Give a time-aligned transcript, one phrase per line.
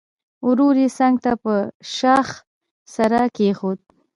[0.47, 1.53] ورو يې څنګ ته په
[1.95, 2.27] شاخ
[2.93, 3.79] سر کېښود.